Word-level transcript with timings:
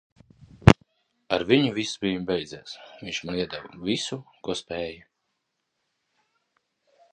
Ar 1.35 1.43
viņu 1.51 1.73
viss 1.75 1.99
bija 2.05 2.23
beidzies. 2.29 2.73
Viņš 3.03 3.21
man 3.29 3.39
iedeva 3.43 3.73
visu, 3.85 4.19
ko 4.49 4.59
spēja. 4.63 5.09